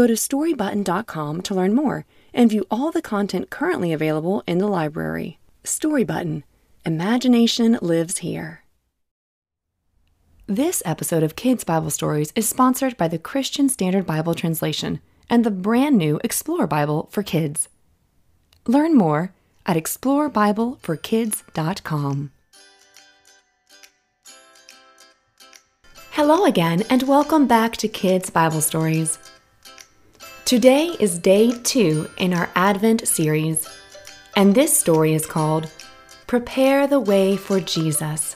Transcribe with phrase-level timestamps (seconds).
[0.00, 4.66] Go to storybutton.com to learn more and view all the content currently available in the
[4.66, 5.38] library.
[5.62, 6.42] Storybutton
[6.86, 8.64] Imagination lives here.
[10.46, 15.44] This episode of Kids Bible Stories is sponsored by the Christian Standard Bible Translation and
[15.44, 17.68] the brand new Explorer Bible for Kids.
[18.66, 19.34] Learn more
[19.66, 22.30] at explorebibleforkids.com.
[26.12, 29.18] Hello again, and welcome back to Kids Bible Stories.
[30.50, 33.68] Today is day two in our Advent series,
[34.34, 35.70] and this story is called
[36.26, 38.34] Prepare the Way for Jesus.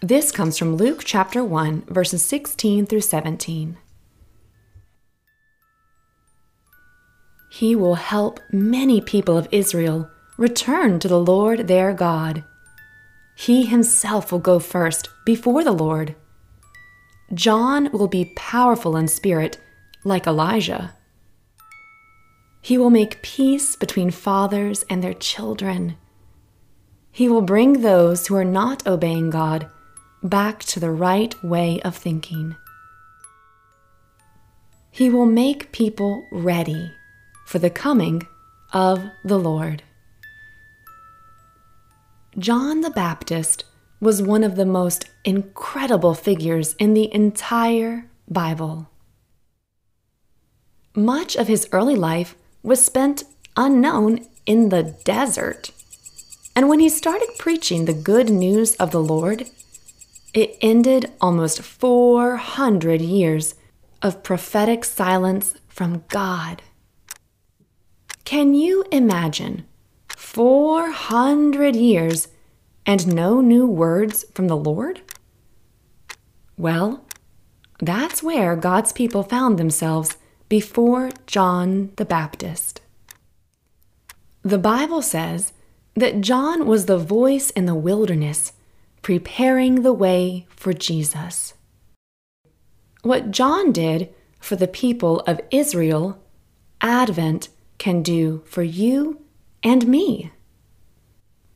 [0.00, 3.76] This comes from Luke chapter 1, verses 16 through 17.
[7.50, 10.08] He will help many people of Israel
[10.38, 12.44] return to the Lord their God.
[13.36, 16.14] He himself will go first before the Lord.
[17.34, 19.58] John will be powerful in spirit,
[20.06, 20.94] like Elijah.
[22.62, 25.96] He will make peace between fathers and their children
[27.16, 29.70] he will bring those who are not obeying God
[30.22, 32.56] back to the right way of thinking.
[34.90, 36.92] He will make people ready
[37.46, 38.28] for the coming
[38.74, 39.82] of the Lord.
[42.36, 43.64] John the Baptist
[43.98, 48.90] was one of the most incredible figures in the entire Bible.
[50.96, 55.70] Much of his early life was spent unknown in the desert.
[56.56, 59.50] And when he started preaching the good news of the Lord,
[60.32, 63.54] it ended almost 400 years
[64.00, 66.62] of prophetic silence from God.
[68.24, 69.66] Can you imagine
[70.16, 72.28] 400 years
[72.86, 75.02] and no new words from the Lord?
[76.56, 77.04] Well,
[77.80, 80.16] that's where God's people found themselves
[80.48, 82.80] before John the Baptist.
[84.42, 85.52] The Bible says
[85.94, 88.52] that John was the voice in the wilderness,
[89.02, 91.54] preparing the way for Jesus.
[93.02, 96.22] What John did for the people of Israel,
[96.80, 99.22] Advent can do for you
[99.62, 100.30] and me.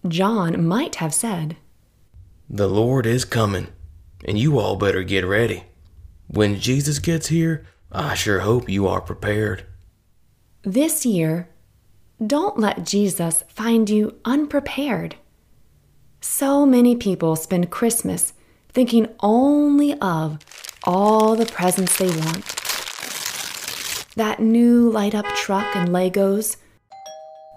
[0.09, 1.57] John might have said,
[2.49, 3.69] The Lord is coming,
[4.25, 5.65] and you all better get ready.
[6.27, 9.67] When Jesus gets here, I sure hope you are prepared.
[10.63, 11.49] This year,
[12.25, 15.17] don't let Jesus find you unprepared.
[16.21, 18.33] So many people spend Christmas
[18.69, 20.39] thinking only of
[20.85, 22.45] all the presents they want.
[24.15, 26.57] That new light up truck and Legos,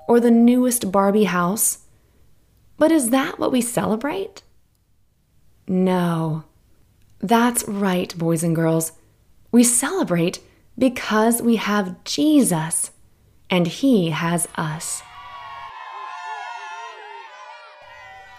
[0.07, 1.79] or the newest Barbie house.
[2.77, 4.41] But is that what we celebrate?
[5.67, 6.43] No.
[7.19, 8.93] That's right, boys and girls.
[9.53, 10.39] We celebrate
[10.79, 12.89] because we have Jesus
[13.51, 15.03] and He has us.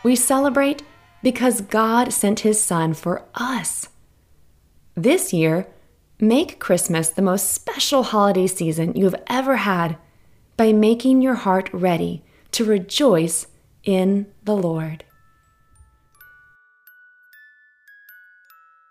[0.02, 0.82] We celebrate
[1.22, 3.88] because God sent His Son for us.
[4.96, 5.68] This year,
[6.18, 9.96] make Christmas the most special holiday season you have ever had
[10.56, 13.46] by making your heart ready to rejoice
[13.84, 15.04] in the Lord.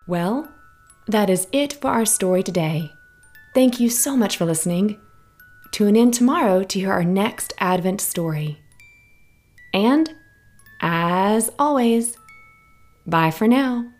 [0.07, 0.49] Well,
[1.07, 2.91] that is it for our story today.
[3.53, 4.99] Thank you so much for listening.
[5.71, 8.59] Tune in tomorrow to hear our next Advent story.
[9.73, 10.13] And,
[10.81, 12.17] as always,
[13.05, 13.92] bye for now.